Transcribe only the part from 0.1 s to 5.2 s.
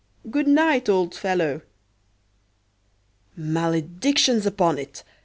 Good night, old fellow!" Maledictions upon it!